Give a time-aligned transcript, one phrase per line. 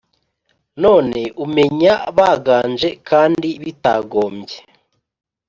[0.83, 4.57] None umenya baganje Kandi bitagombye!